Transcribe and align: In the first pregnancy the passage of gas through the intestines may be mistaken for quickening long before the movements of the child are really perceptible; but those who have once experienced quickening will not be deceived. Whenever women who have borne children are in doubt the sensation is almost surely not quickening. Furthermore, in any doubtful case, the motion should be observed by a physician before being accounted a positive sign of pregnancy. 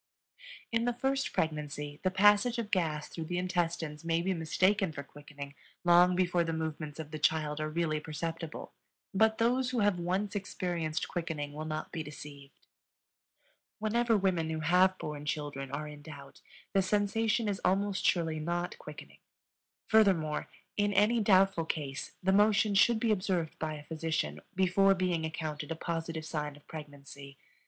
In 0.71 0.85
the 0.85 0.93
first 0.95 1.31
pregnancy 1.31 1.99
the 2.01 2.09
passage 2.09 2.57
of 2.57 2.71
gas 2.71 3.07
through 3.07 3.25
the 3.25 3.37
intestines 3.37 4.03
may 4.03 4.23
be 4.23 4.33
mistaken 4.33 4.91
for 4.91 5.03
quickening 5.03 5.53
long 5.83 6.15
before 6.15 6.43
the 6.43 6.51
movements 6.53 6.97
of 6.99 7.11
the 7.11 7.19
child 7.19 7.59
are 7.61 7.69
really 7.69 7.99
perceptible; 7.99 8.71
but 9.13 9.37
those 9.37 9.69
who 9.69 9.81
have 9.81 9.99
once 9.99 10.33
experienced 10.35 11.07
quickening 11.07 11.53
will 11.53 11.65
not 11.65 11.91
be 11.91 12.01
deceived. 12.01 12.65
Whenever 13.77 14.17
women 14.17 14.49
who 14.49 14.61
have 14.61 14.97
borne 14.97 15.23
children 15.23 15.69
are 15.69 15.87
in 15.87 16.01
doubt 16.01 16.41
the 16.73 16.81
sensation 16.81 17.47
is 17.47 17.61
almost 17.63 18.03
surely 18.03 18.39
not 18.39 18.79
quickening. 18.79 19.19
Furthermore, 19.85 20.47
in 20.77 20.93
any 20.95 21.19
doubtful 21.19 21.65
case, 21.65 22.13
the 22.23 22.33
motion 22.33 22.73
should 22.73 22.99
be 22.99 23.11
observed 23.11 23.59
by 23.59 23.75
a 23.75 23.83
physician 23.83 24.41
before 24.55 24.95
being 24.95 25.25
accounted 25.25 25.71
a 25.71 25.75
positive 25.75 26.25
sign 26.25 26.55
of 26.55 26.67
pregnancy. 26.67 27.37